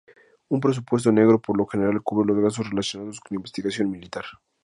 [0.49, 4.25] Un presupuesto negro por lo general cubre los gastos relacionados con la investigación militar.